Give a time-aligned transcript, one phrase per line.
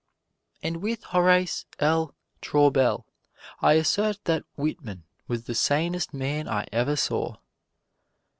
[0.63, 2.15] And with Horace L.
[2.41, 3.05] Traubel
[3.61, 7.37] I assert that Whitman was the sanest man I ever saw.